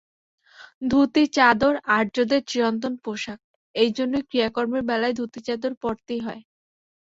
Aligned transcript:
ধুতি-চাদর 0.83 1.73
আর্যদের 1.97 2.41
চিরন্তন 2.47 2.93
পোষাক, 3.03 3.39
এইজন্যই 3.75 4.27
ক্রিয়াকর্মের 4.29 4.83
বেলায় 4.89 5.15
ধুতি-চাদর 5.19 5.73
পরতেই 5.83 6.21
হয়। 6.21 6.41